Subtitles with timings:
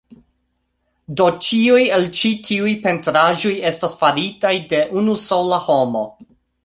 [1.19, 6.03] Do, ĉiuj el ĉi tiuj pentraĵoj estas faritaj de unu sola homo